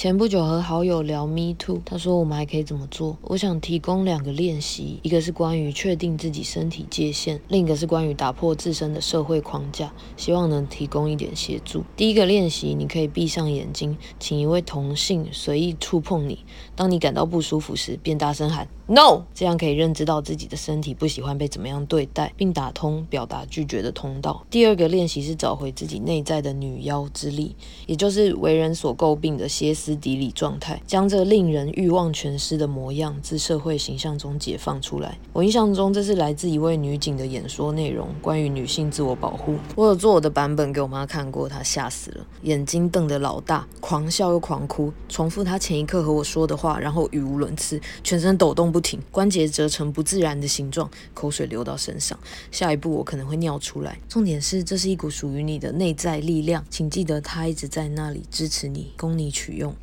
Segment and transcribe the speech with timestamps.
[0.00, 3.18] 前不久和好友聊 Me Too，他说我们还可以怎么做？
[3.20, 11.84] 我想提供两个练习，一个是关于确定自己身体界限，另一个是关于打破自身的社会框架，希望能提供一点协助。
[11.98, 24.44] 第一个练习，你可以闭上眼睛，请一位同性随意触碰你，当你感到不舒服时，便大声喊 No，这样可以认知到自己的身体不喜欢被怎么样对待，并打通表达拒绝的通道。
[24.50, 27.54] 第二个练习是找回自己内在的女妖之力，
[27.86, 30.00] 也就是为人所诟病的歇斯。
[30.00, 35.18] 底里状态，将这令人欲望全失的模样自社会形象中解放出来。
[35.32, 39.56] 我印象中，这是来自一位女警的演说内容，关于女性自我保护。
[39.76, 52.18] 我有做我的版本给我妈看过，她吓死了，眼睛瞪得老大，狂笑又狂哭，重复她前一刻和我说的话，然后语无伦次，全身抖动不停，关节折成不自然的形状，口水流到身上。
[52.50, 53.98] 下一步我可能会尿出来。
[54.08, 59.74] 重点是，这是一股属于你的内在力量，请记得它一直在那里支持你，供你取用。